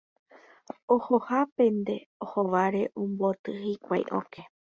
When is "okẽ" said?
4.19-4.41